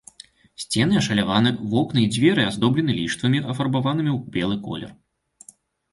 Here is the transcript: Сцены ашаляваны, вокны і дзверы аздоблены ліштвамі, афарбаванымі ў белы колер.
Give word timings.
Сцены 0.61 0.93
ашаляваны, 1.01 1.51
вокны 1.75 1.99
і 2.05 2.07
дзверы 2.15 2.47
аздоблены 2.53 2.91
ліштвамі, 3.01 3.45
афарбаванымі 3.53 4.11
ў 4.17 4.37
белы 4.39 4.57
колер. 4.69 4.91